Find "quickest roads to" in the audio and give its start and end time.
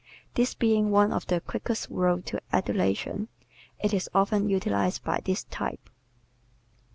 1.41-2.41